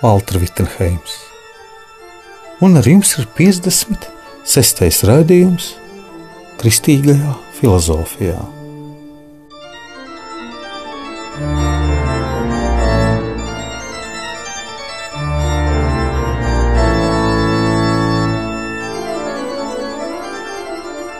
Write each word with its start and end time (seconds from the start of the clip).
Valtra 0.00 0.38
Vitsenheims. 0.38 1.16
Un 2.62 2.78
ar 2.78 2.86
jums 2.86 3.16
ir 3.18 3.26
56. 3.34 5.02
raidījums 5.08 5.72
Kristīgajā 6.60 7.34
filozofijā. 7.58 8.38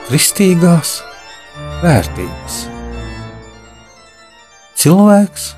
Kristīgās 0.06 1.00
vērtības. 1.82 2.64
Cilvēks 4.78 5.52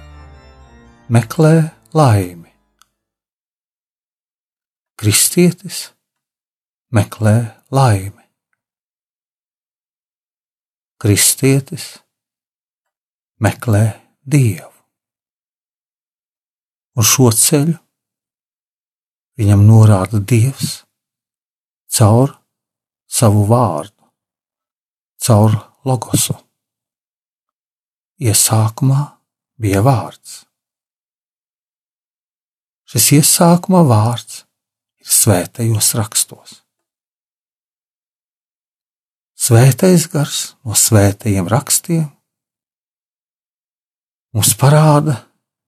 meklē 1.12 1.56
laimi. 1.92 2.49
Kristietis 5.00 5.94
meklē 6.92 7.32
laimi. 7.72 8.24
Kristietis 11.00 11.86
meklē 13.40 13.80
dievu. 14.28 14.68
Un 17.00 17.08
šo 17.12 17.30
ceļu 17.32 17.78
viņam 19.40 19.64
norāda 19.70 20.20
Dievs 20.20 20.74
caur 21.96 22.36
savu 23.08 23.46
vārdu, 23.48 24.04
caur 25.24 25.56
logosu. 25.88 26.36
Iesākumā 28.20 29.00
bija 29.56 29.80
vārds. 29.88 30.42
Šis 32.84 33.10
iesākuma 33.22 33.80
vārds 33.88 34.39
svētajos 35.10 35.92
rakstos. 35.98 36.60
Svētais 39.40 40.04
gars 40.12 40.40
no 40.66 40.76
svētajiem 40.76 41.48
rakstiem 41.48 42.06
mums 44.36 44.52
parāda 44.60 45.16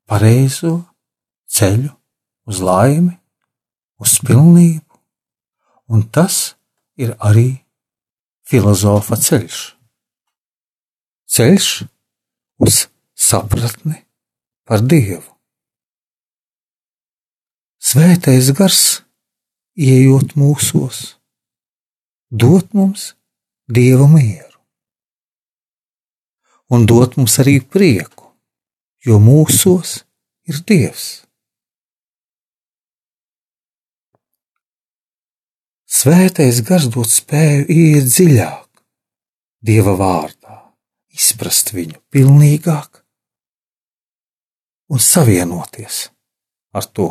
pareizo 0.07 0.77
ceļu 1.51 1.91
uz 2.49 2.61
laimi, 2.63 3.15
uz 4.03 4.19
pilnību, 4.27 4.99
un 5.95 6.05
tas 6.15 6.55
ir 7.01 7.15
arī 7.23 7.63
filozofa 8.49 9.19
ceļš. 9.19 9.61
Ceļš 11.33 11.69
uz 12.67 12.87
sapratni 13.17 14.03
par 14.69 14.83
Dievu. 14.85 15.25
Svētais 17.83 18.53
gars, 18.55 19.03
ieejot 19.79 20.37
mūsos, 20.37 21.19
dot 22.31 22.73
mums 22.77 23.13
dieva 23.69 24.09
mieru 24.09 24.53
un 26.73 26.87
dot 26.89 27.19
mums 27.19 27.37
arī 27.43 27.59
prieku, 27.61 28.31
jo 29.05 29.19
mūsos 29.21 29.99
ir 30.49 30.63
dievs. 30.69 31.09
Svētais 35.93 36.63
gars 36.65 36.89
dod 36.95 37.11
spēju 37.13 37.67
iet 37.69 38.09
dziļāk, 38.09 38.71
dieva 39.69 39.93
vārdā, 40.01 40.57
izprast 41.13 41.75
viņu 41.77 42.01
pilnīgāk 42.11 43.03
un 44.93 45.05
savienoties 45.13 46.07
ar 46.73 46.89
to. 46.89 47.11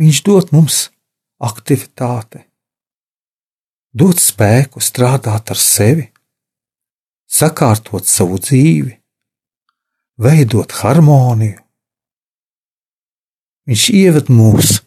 Viņš 0.00 0.22
dod 0.24 0.52
mums 0.54 0.86
aktivitāti, 1.44 2.40
dod 3.92 4.20
spēku 4.20 4.80
strādāt 4.80 5.52
ar 5.52 5.60
sevi, 5.60 6.06
sakārtot 7.28 8.08
savu 8.08 8.40
dzīvi, 8.40 8.94
veidot 10.24 10.72
harmoniju. 10.80 11.60
Viņš 13.68 13.84
ieved 14.00 14.32
mūs 14.32 14.80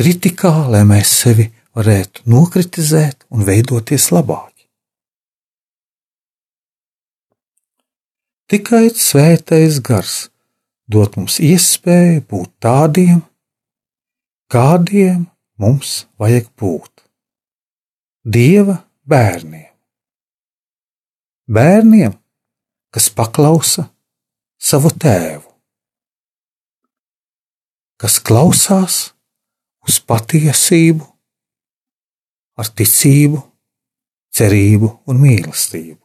kritikā, 0.00 0.54
lai 0.72 0.86
mēs 0.88 1.12
sevi 1.20 1.50
varētu 1.76 2.24
nokritizēt 2.32 3.28
un 3.30 3.44
veidoties 3.44 4.08
labāk. 4.14 4.50
Tikai 8.50 8.88
svētais 8.98 9.76
gars 9.78 10.14
dod 10.90 11.14
mums 11.14 11.36
iespēju 11.38 12.24
būt 12.26 12.50
tādiem, 12.64 13.20
kādiem 14.50 15.28
mums 15.60 16.04
vajag 16.18 16.50
būt. 16.58 17.04
Dieva 18.26 18.80
bērniem. 19.06 19.70
Bērniem, 21.50 22.12
kas 22.94 23.08
paklausa 23.14 23.88
savu 24.60 24.92
tēvu, 24.92 25.48
kas 27.98 28.20
klausās 28.22 28.98
uz 29.88 29.96
patiesību, 30.06 31.06
ar 32.60 32.68
ticību, 32.76 33.40
cerību 34.36 34.92
un 35.10 35.18
mīlestību. 35.24 35.98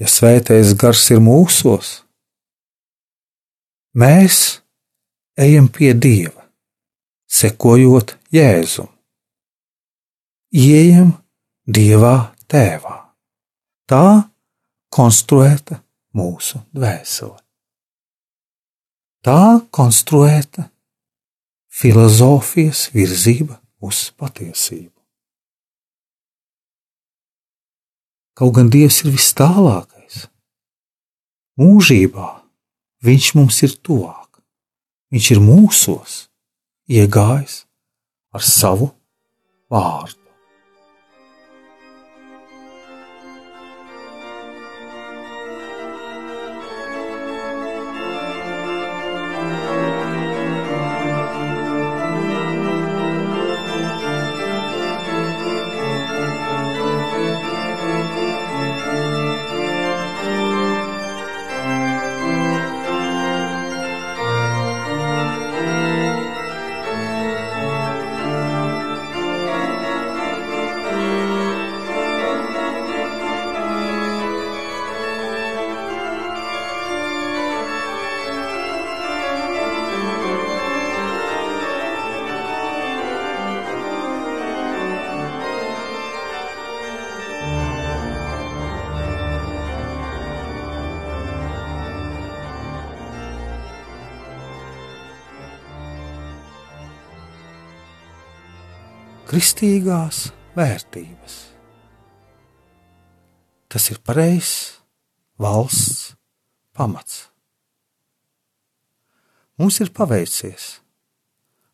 Ja 0.00 0.08
svētais 0.10 0.72
gars 0.78 1.04
ir 1.14 1.20
mūsos, 1.22 2.03
Mēs 3.94 4.58
ejam 5.38 5.68
pie 5.70 5.92
Dieva, 5.94 6.48
sekojot 7.30 8.16
Jēzum. 8.34 8.90
Iejam 10.50 11.12
Dievā 11.62 12.34
tēvā. 12.50 12.96
Tā 13.86 14.26
konstruēta 14.90 15.78
mūsu 16.10 16.58
dvēsele. 16.74 17.38
Tā 19.22 19.62
konstruēta 19.70 20.68
filozofijas 21.70 22.88
virzība 22.94 23.60
uz 23.78 24.10
patiesību. 24.18 24.90
Kaut 28.34 28.56
gan 28.58 28.74
Dievs 28.74 29.04
ir 29.04 29.14
vis 29.14 29.30
tālākais, 29.38 30.24
mūžībā 31.62 32.43
Viņš 33.04 33.30
mums 33.36 33.60
ir 33.66 33.74
tuvāk, 33.84 34.40
viņš 35.12 35.30
ir 35.34 35.40
mūsos, 35.44 36.18
iegājis 36.88 37.64
ar 38.32 38.44
savu 38.44 38.94
vārdu. 39.68 40.23
Kristīgās 99.34 100.28
vērtības. 100.54 101.36
Tas 103.66 103.88
ir 103.90 103.96
pareizs 104.06 104.76
valsts 105.42 106.12
pamats. 106.70 107.16
Mums 109.58 109.80
ir 109.82 109.90
paveicies 109.96 110.68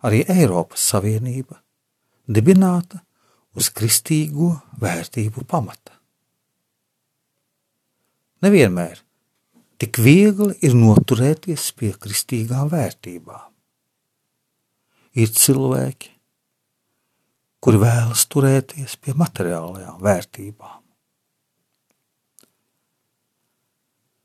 arī 0.08 0.22
Eiropas 0.32 0.86
Savienība 0.88 1.58
dibināta 2.24 3.02
uz 3.52 3.68
kristīgo 3.76 4.54
vērtību 4.80 5.44
pamata. 5.50 5.98
Nevienmēr 8.40 9.02
tik 9.76 10.00
viegli 10.00 10.56
ir 10.64 10.78
noturēties 10.80 11.68
pie 11.76 11.92
kristīgām 11.92 12.72
vērtībām. 12.72 13.52
Ir 15.20 15.36
cilvēki, 15.42 16.14
kuri 17.60 17.80
vēlas 17.82 18.24
turēties 18.32 18.96
pie 19.00 19.14
materiālajām 19.18 20.00
vērtībām. 20.04 20.78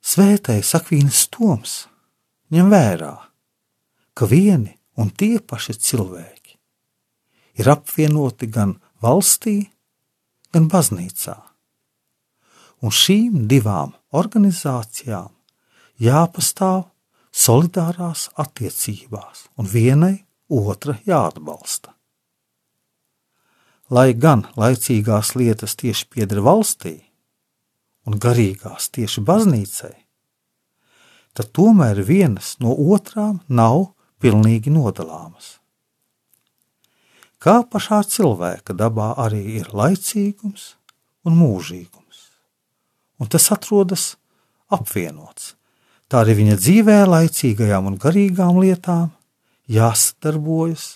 Svētais 0.06 0.70
Akvīnas 0.78 1.26
Toms 1.34 1.76
ņem 2.54 2.70
vērā, 2.72 3.14
ka 4.14 4.28
vieni 4.30 4.76
un 5.02 5.10
tie 5.12 5.40
paši 5.42 5.76
cilvēki 5.88 6.54
ir 7.60 7.72
apvienoti 7.72 8.48
gan 8.52 8.76
valstī, 9.04 9.58
gan 10.54 10.70
baznīcā. 10.72 11.36
Un 12.86 12.94
šīm 12.94 13.48
divām 13.50 13.96
organizācijām 14.16 15.32
jāpastāv 16.06 16.86
solidārās 17.36 18.30
attiecībās, 18.40 19.48
un 19.58 19.68
vienai 19.68 20.16
otra 20.52 21.00
jāatbalsta. 21.08 21.95
Lai 23.94 24.16
gan 24.18 24.48
laicīgās 24.58 25.36
lietas 25.38 25.76
tieši 25.78 26.08
pieder 26.10 26.40
valstī, 26.42 26.96
un 28.10 28.18
garīgās 28.18 28.90
tieši 28.90 29.22
baznīcai, 29.22 29.94
tad 31.38 31.52
tomēr 31.54 32.02
vienas 32.08 32.56
no 32.64 32.74
otrām 32.74 33.44
nav 33.46 33.92
pilnīgi 34.24 34.74
nodalāmas. 34.74 35.60
Kā 37.38 37.60
pašā 37.62 38.02
cilvēka 38.10 38.74
dabā 38.74 39.12
arī 39.22 39.44
ir 39.60 39.70
laicīgums 39.70 40.72
un 41.30 41.38
mūžīgums, 41.38 42.24
un 43.22 43.30
tas 43.30 43.52
atrodas 43.54 44.16
apvienots. 44.74 45.54
Tā 46.10 46.24
arī 46.24 46.40
viņa 46.42 46.58
dzīvē, 46.58 47.00
laicīgajām 47.06 47.92
un 47.92 48.02
garīgām 48.02 48.58
lietām, 48.62 49.12
jāsadarbojas 49.70 50.96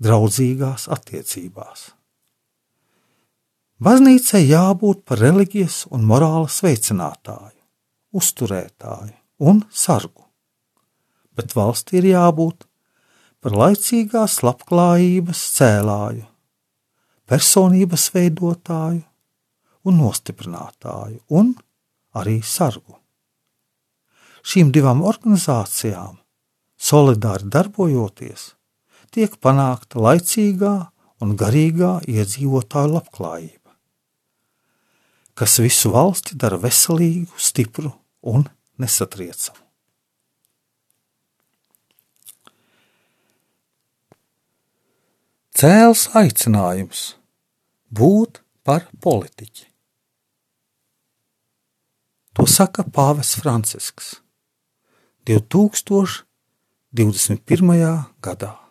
draudzīgās 0.00 0.88
attiecībās. 0.92 1.90
Baznīcai 3.80 4.42
jābūt 4.44 5.06
par 5.08 5.22
reliģijas 5.24 5.86
un 5.94 6.04
morāles 6.08 6.58
veicinātāju, 6.64 7.56
uzturētāju 8.12 9.14
un 9.48 9.62
sargu, 9.72 10.26
bet 11.36 11.54
valstī 11.56 12.00
ir 12.02 12.10
jābūt 12.10 12.66
par 13.40 13.56
laicīgās 13.56 14.42
labklājības 14.44 15.44
cēlāju, 15.56 16.26
personības 17.24 18.10
veidotāju 18.12 19.04
un 19.88 20.00
nostiprinātāju, 20.02 21.22
un 21.32 21.54
arī 22.20 22.40
sargu. 22.44 22.98
Šīm 24.44 24.72
divām 24.72 25.00
organizācijām, 25.04 26.18
solidāri 26.76 27.48
darbojoties, 27.52 28.50
tiek 29.14 29.34
panākta 29.42 30.02
laicīgā 30.02 30.74
un 31.20 31.34
garīgā 31.40 31.96
iedzīvotāju 32.10 32.94
labklājība, 32.96 33.74
kas 35.34 35.58
visu 35.62 35.92
valsti 35.94 36.38
dara 36.40 36.60
veselīgu, 36.60 37.34
stipru 37.36 37.92
un 38.22 38.46
nesatriecamu. 38.80 39.60
cēls 45.60 46.06
aicinājums 46.16 47.00
būt 47.92 48.38
par 48.64 48.86
politiķi. 49.04 49.66
To 52.38 52.46
saka 52.48 52.82
Pāvests 52.86 53.36
Francisks 53.42 54.06
2021. 55.28 56.24
gadā. 58.24 58.69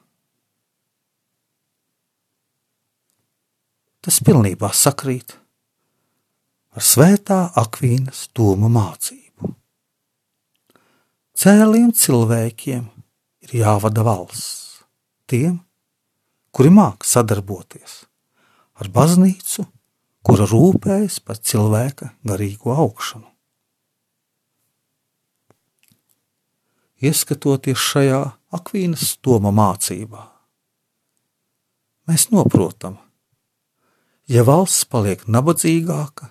Tas 4.09 4.23
pilnībā 4.25 4.71
sakrīt 4.73 5.35
ar 6.73 6.81
svētā 6.81 7.35
Akvīnas 7.61 8.23
doma 8.33 8.65
mācību. 8.73 9.51
Cēliem 11.37 11.91
cilvēkiem 11.93 12.87
ir 13.45 13.51
jāvada 13.59 14.01
valsts, 14.07 14.79
tiem, 15.29 15.59
kuri 16.49 16.71
māk 16.73 17.05
sadarboties 17.05 17.99
ar 18.81 18.89
baznīcu, 18.95 19.67
kura 20.25 20.47
rūpējas 20.49 21.19
par 21.21 21.37
cilvēka 21.51 22.09
garīgo 22.31 22.73
augšanu. 22.73 23.29
Ieskatoties 27.05 27.85
šajā 27.91 28.23
akvīnas 28.57 29.05
stoma 29.11 29.53
mācībā, 29.53 30.25
mēs 32.09 32.25
saprotam, 32.33 32.97
ja 34.29 34.45
valsts 34.45 34.85
paliek 34.85 35.25
nabadzīgāka, 35.25 36.29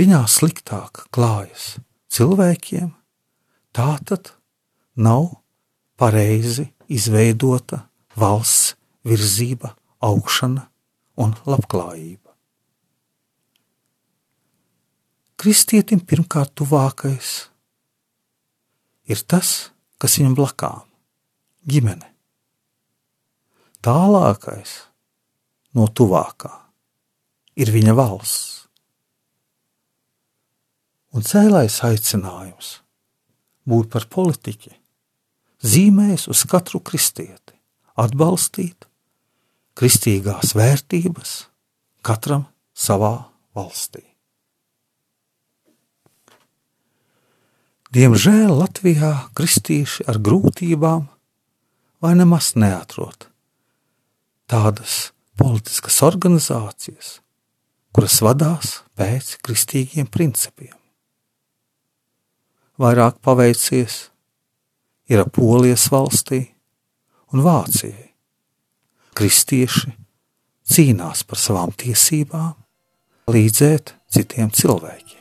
viņā 0.00 0.22
sliktāk 0.32 1.04
klājas 1.12 1.74
cilvēkiem, 2.12 2.88
tā 3.76 3.92
tad 4.08 4.32
nav 4.96 5.28
pareizi 6.00 6.70
izveidota 6.88 7.84
valsts 8.16 8.74
virzība, 9.04 9.74
augšana 10.00 10.64
un 11.20 11.36
labklājība. 11.44 12.32
Kristietim 15.40 16.00
pirmkārt 16.04 16.52
tuvākais 16.56 17.30
ir 19.08 19.20
tas, 19.28 19.72
kas 20.00 20.16
viņam 20.16 20.36
blakām- 20.36 20.84
ģimene. 21.72 22.08
Tālākais 23.80 24.89
no 25.76 25.86
tuvākā 25.86 26.52
ir 27.60 27.70
viņa 27.74 27.94
valsts. 27.98 28.56
Un 31.10 31.26
cēlais 31.26 31.80
aicinājums 31.82 32.76
būt 33.66 33.90
par 33.90 34.06
politiķi 34.12 34.70
zīmēs 35.66 36.28
uz 36.30 36.44
katru 36.48 36.78
kristieti 36.86 37.56
atbalstīt 37.98 38.86
kristīgās 39.78 40.54
vērtības 40.54 41.34
katram 42.06 42.46
savā 42.74 43.14
valstī. 43.56 44.04
Diemžēl 47.90 48.52
Latvijā 48.54 49.14
kristieši 49.34 50.06
ar 50.06 50.20
grūtībām 50.22 51.08
vai 52.00 52.12
nemaz 52.14 52.52
neatrod 52.54 53.26
tādas 54.50 55.10
politiskas 55.40 56.02
organizācijas, 56.04 57.16
kuras 57.96 58.20
vadās 58.24 58.76
pēc 58.98 59.34
kristīgiem 59.44 60.06
principiem. 60.12 60.76
Vairāk 62.80 63.18
paveicies 63.24 64.06
ir 65.10 65.24
Polijas 65.34 65.88
valstī, 65.92 66.44
un 67.32 67.44
Vācijai. 67.44 68.10
Kristieši 69.16 69.92
cīnās 70.70 71.24
par 71.26 71.40
savām 71.40 71.72
tiesībām, 71.76 72.54
līdzēt 73.30 73.94
citiem 74.10 74.52
cilvēkiem. 74.54 75.19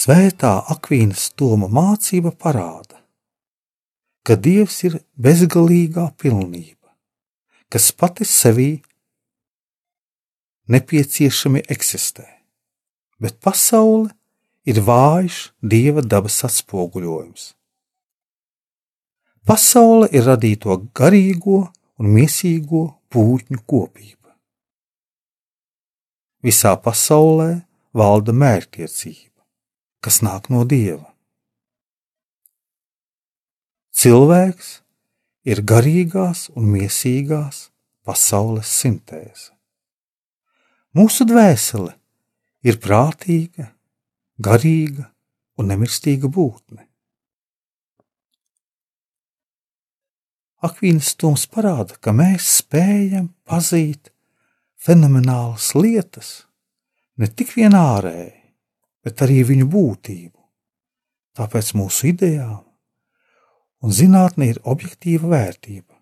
Svētā 0.00 0.54
Akvīnas 0.72 1.26
Toma 1.36 1.66
mācība 1.68 2.30
parāda, 2.32 3.02
ka 4.24 4.32
Dievs 4.46 4.78
ir 4.88 4.94
bezgalīgā 5.26 6.06
pilnība, 6.22 6.94
kas 7.68 7.90
pati 7.92 8.24
sevī 8.24 8.70
nepieciešami 10.72 11.66
eksistē, 11.76 12.24
bet 13.20 13.36
pasaule 13.44 14.14
ir 14.64 14.80
vājš 14.88 15.42
Dieva 15.60 16.00
dabas 16.00 16.38
atspoguļojums. 16.48 17.50
Pasaule 19.44 20.08
ir 20.16 20.24
radīto 20.32 20.78
garīgo 20.96 21.66
un 22.00 22.14
miesīgo 22.14 22.86
pūtņu 23.12 23.66
kopība. 23.68 24.32
Visā 26.40 26.78
pasaulē 26.88 27.58
valda 27.92 28.32
mērķtiecība 28.32 29.29
kas 30.04 30.20
nāk 30.24 30.48
no 30.52 30.64
dieva. 30.64 31.06
Cilvēks 34.00 34.80
ir 35.44 35.62
garīgās 35.66 36.48
un 36.56 36.68
miesīgās 36.72 37.68
pasaules 38.06 38.68
sintēze. 38.80 39.50
Mūsu 40.96 41.26
dvēsele 41.28 41.92
ir 42.66 42.80
prātīga, 42.82 43.70
garīga 44.40 45.10
un 45.60 45.68
nemirstīga 45.70 46.30
būtne. 46.32 46.86
Akvīnas 50.60 51.14
stūms 51.14 51.46
parāda, 51.48 51.96
ka 51.96 52.12
mēs 52.12 52.48
spējam 52.60 53.30
pazīt 53.48 54.10
fenomenālas 54.80 55.70
lietas 55.76 56.32
ne 57.20 57.28
tik 57.28 57.54
vien 57.56 57.76
ārēji, 57.76 58.39
bet 59.04 59.22
arī 59.24 59.40
viņu 59.48 59.68
būtību. 59.70 60.36
Tāpēc 61.38 61.72
mūsu 61.78 62.10
idejām 62.10 62.60
un 63.80 63.94
zinātnē 63.96 64.50
ir 64.52 64.60
objektīva 64.68 65.30
vērtība, 65.30 65.94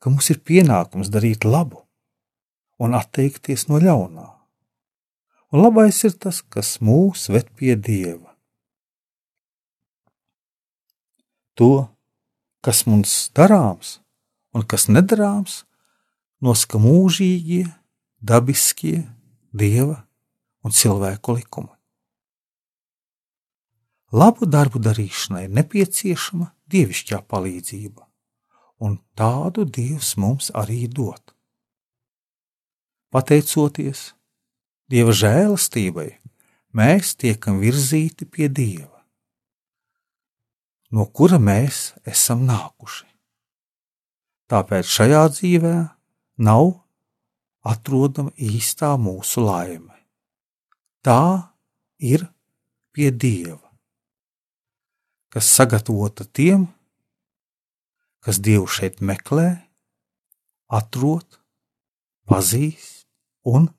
ka 0.00 0.12
mums 0.12 0.30
ir 0.32 0.40
pienākums 0.40 1.10
darīt 1.12 1.44
labu 1.44 1.82
un 2.80 2.96
atteikties 2.96 3.66
no 3.68 3.80
ļaunā. 3.82 4.28
Un 5.50 5.64
labais 5.64 5.98
ir 6.06 6.14
tas, 6.14 6.40
kas 6.40 6.78
mūs 6.80 7.26
ved 7.28 7.50
pie 7.58 7.74
dieva. 7.76 8.30
To, 11.58 11.90
kas 12.64 12.86
mums 12.86 13.28
darāms 13.36 13.98
un 14.54 14.64
kas 14.64 14.86
nedarāms, 14.88 15.64
nosaka 16.40 16.80
mūžīgie, 16.80 17.66
dabiskie 18.22 19.02
dieva 19.52 20.06
un 20.64 20.74
cilvēku 20.74 21.36
likumi. 21.38 21.72
Labu 24.10 24.46
darbu 24.50 24.80
darīšanai 24.82 25.46
nepieciešama 25.54 26.50
dievišķā 26.70 27.20
palīdzība, 27.30 28.02
un 28.82 28.98
tādu 29.14 29.64
Dievs 29.64 30.16
mums 30.18 30.50
arī 30.50 30.86
dod. 30.90 31.22
Pateicoties 33.14 34.10
Dieva 34.90 35.14
žēlastībai, 35.14 36.08
mēs 36.74 37.14
tiekam 37.14 37.60
virzīti 37.62 38.26
pie 38.26 38.48
Dieva, 38.50 39.04
no 40.90 41.06
kura 41.06 41.38
mēs 41.38 41.92
esam 42.02 42.42
nākuši. 42.48 43.06
Tāpēc 44.50 44.90
šajā 44.90 45.22
dzīvē 45.36 45.76
nav 46.42 46.72
atrodama 47.62 48.34
īstā 48.34 48.96
mūsu 48.98 49.46
laime 49.46 49.99
tā 51.04 51.50
ir 51.98 52.26
pie 52.92 53.10
Dieva, 53.10 53.60
kas 55.32 55.48
sagatavota 55.56 56.26
tiem, 56.26 56.66
kas 58.20 58.40
Dievu 58.42 58.68
šeit 58.68 59.00
meklē, 59.00 59.52
atrod, 60.70 61.40
pazīst 62.28 63.06
un 63.48 63.70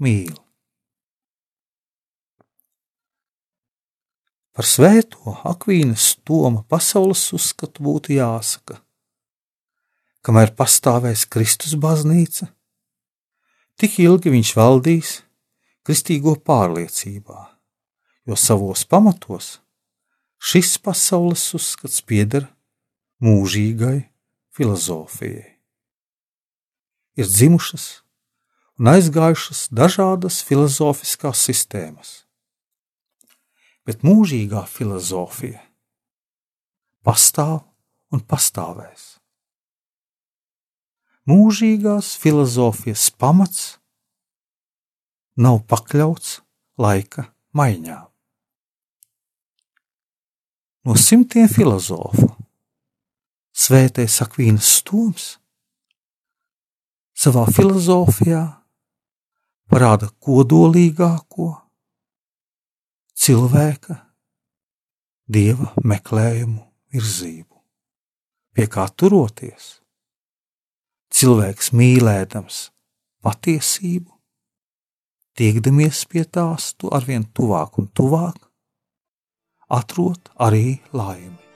mīl. 0.00 0.36
Par 4.58 4.66
svēto 4.66 5.36
Akvīnas 5.46 6.16
Toma 6.26 6.64
pasaules 6.66 7.20
uzskatu 7.36 7.84
būtu 7.86 8.16
jāsaka, 8.16 8.80
kamēr 10.26 10.50
pastāvēs 10.58 11.28
Kristus 11.30 11.76
baznīca, 11.78 12.48
tik 13.78 14.00
ilgi 14.02 14.32
viņš 14.34 14.50
valdīs, 14.58 15.12
kristīgo 15.88 16.34
pārliecībā, 16.44 17.46
jo 18.28 18.36
savos 18.36 18.82
pamatos 18.84 19.54
šis 20.36 20.74
pasaules 20.84 21.46
uzskats 21.56 22.02
pieder 22.04 22.44
mūžīgai 23.24 24.02
filozofijai. 24.52 25.46
Ir 27.16 27.24
dzimušas 27.24 27.86
un 28.76 28.92
aizgājušas 28.92 29.64
dažādas 29.72 30.42
filozofiskās 30.44 31.40
sistēmas, 31.48 32.12
bet 33.88 34.04
mūžīgā 34.04 34.66
filozofija 34.68 35.64
pastāv 37.00 37.62
un 38.12 38.20
pastāvēs. 38.20 39.14
Mūžīgās 41.24 42.12
filozofijas 42.20 43.08
pamats 43.16 43.77
nav 45.38 45.62
pakļauts 45.70 46.38
laika 46.82 47.28
maiņām. 47.56 48.06
No 50.88 50.94
simtiem 50.96 51.48
filozofu 51.50 52.28
svētais 53.58 54.14
Akvīnas 54.24 54.68
stūms 54.78 55.26
savā 57.18 57.44
filozofijā 57.50 58.42
parāda 59.68 60.08
kodolīgāko 60.24 61.50
cilvēka 63.18 63.98
dieva 65.28 65.72
meklējumu 65.84 66.62
virzību, 66.94 67.58
pie 68.54 68.66
kā 68.70 68.86
turoties. 68.96 69.74
Cilvēks 71.12 71.72
mīlēdams 71.76 72.68
patiesību, 73.24 74.17
tiekdamies 75.38 76.04
pie 76.10 76.24
tās, 76.26 76.72
tu 76.74 76.90
arvien 76.94 77.26
tuvāk 77.34 77.78
un 77.78 77.90
tuvāk, 77.94 78.38
atrod 79.70 80.32
arī 80.42 80.80
laimi. 80.92 81.47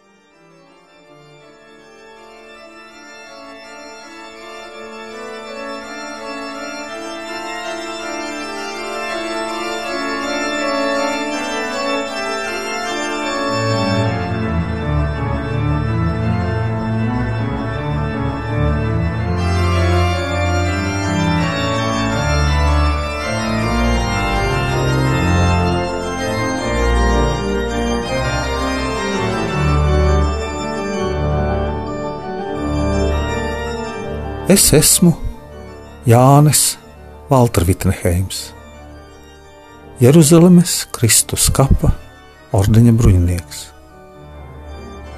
Es 34.52 34.66
esmu 34.76 35.14
Jānis 36.04 36.74
Valtra 37.30 37.64
Vitneheims, 37.64 38.50
Jeruzalemes 40.02 40.74
Kristus 40.92 41.46
kapa 41.56 41.94
ordeņa 42.52 42.92
bruņinieks. 42.98 43.62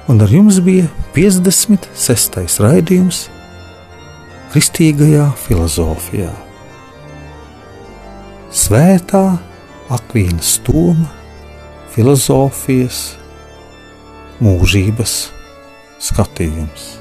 Un 0.07 0.23
ar 0.23 0.31
jums 0.31 0.61
bija 0.63 0.87
56. 1.17 2.39
raidījums 2.63 3.25
Kristīgajā 4.55 5.27
filozofijā. 5.43 6.31
Svētā 8.55 9.25
Akvīnas 9.91 10.55
stūma 10.61 11.11
filozofijas 11.91 13.07
mūžības 14.39 15.23
skatījums. 16.07 16.93